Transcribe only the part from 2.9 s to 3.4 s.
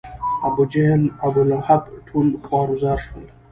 شول.